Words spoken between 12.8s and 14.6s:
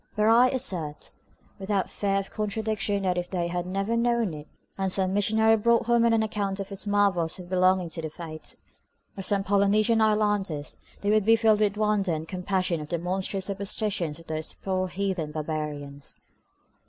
at the monstrous superstitions of those